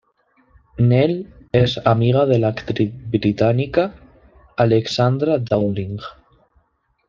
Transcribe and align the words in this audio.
Nell 0.91 1.11
es 1.59 1.75
amiga 1.91 2.23
de 2.25 2.39
la 2.39 2.47
actriz 2.57 2.91
británica 3.11 3.85
Alexandra 4.57 5.37
Dowling. 5.37 5.97